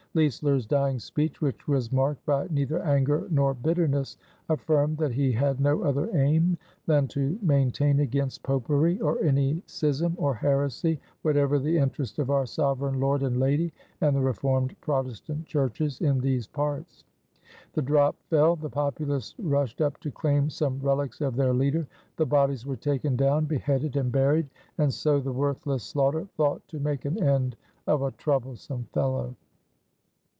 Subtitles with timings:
[0.13, 4.17] Leisler's dying speech, which was marked by neither anger nor bitterness,
[4.49, 10.13] affirmed that he had no other aim than "to maintain against Popery or any schism
[10.19, 15.45] or heresy whatever the interest of our Sovereign Lord and Lady and the Reformed Protestant
[15.45, 17.05] Churches" in these parts.
[17.71, 21.87] The drop fell, the populace rushed up to claim some relics of their leader,
[22.17, 26.81] the bodies were taken down, beheaded, and buried, and so the worthless Sloughter thought to
[26.81, 27.55] make an end
[27.87, 29.37] of "a troublesome fellow."